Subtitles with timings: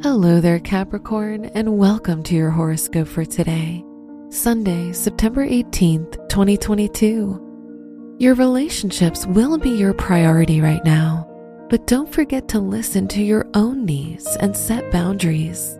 [0.00, 3.84] Hello there, Capricorn, and welcome to your horoscope for today,
[4.30, 8.16] Sunday, September 18th, 2022.
[8.20, 11.26] Your relationships will be your priority right now,
[11.68, 15.76] but don't forget to listen to your own needs and set boundaries.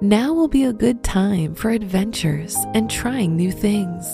[0.00, 4.06] Now will be a good time for adventures and trying new things.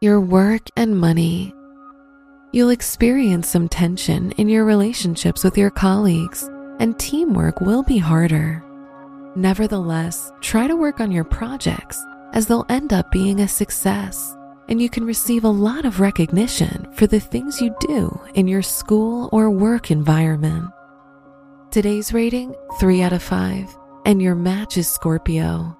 [0.00, 1.52] Your work and money
[2.52, 6.50] You'll experience some tension in your relationships with your colleagues,
[6.80, 8.64] and teamwork will be harder.
[9.36, 14.36] Nevertheless, try to work on your projects as they'll end up being a success,
[14.68, 18.62] and you can receive a lot of recognition for the things you do in your
[18.62, 20.68] school or work environment.
[21.70, 25.76] Today's rating 3 out of 5, and your match is Scorpio.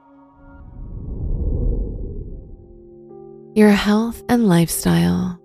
[3.57, 5.40] Your health and lifestyle.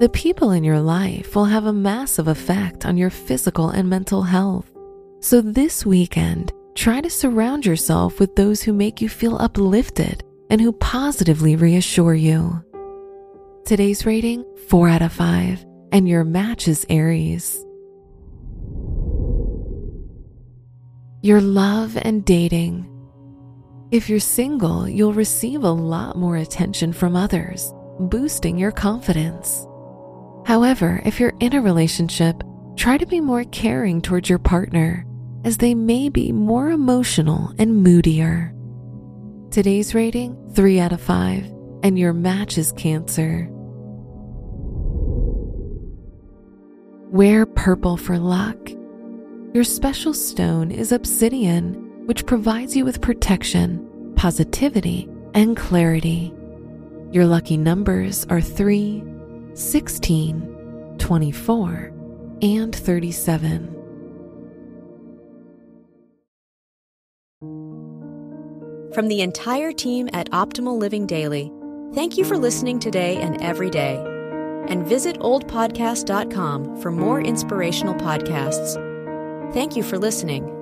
[0.00, 4.22] The people in your life will have a massive effect on your physical and mental
[4.22, 4.72] health.
[5.20, 10.58] So this weekend, try to surround yourself with those who make you feel uplifted and
[10.58, 12.64] who positively reassure you.
[13.66, 17.62] Today's rating 4 out of 5, and your match is Aries.
[21.20, 22.88] Your love and dating.
[23.90, 29.66] If you're single, you'll receive a lot more attention from others, boosting your confidence.
[30.46, 32.42] However, if you're in a relationship,
[32.76, 35.06] try to be more caring towards your partner,
[35.44, 38.54] as they may be more emotional and moodier.
[39.50, 41.44] Today's rating 3 out of 5,
[41.82, 43.48] and your match is Cancer.
[47.10, 48.56] Wear purple for luck.
[49.52, 56.32] Your special stone is obsidian, which provides you with protection, positivity, and clarity.
[57.10, 59.02] Your lucky numbers are 3,
[59.54, 61.92] 16, 24,
[62.42, 63.76] and 37.
[68.92, 71.52] From the entire team at Optimal Living Daily,
[71.94, 73.96] thank you for listening today and every day.
[74.68, 78.74] And visit oldpodcast.com for more inspirational podcasts.
[79.54, 80.59] Thank you for listening.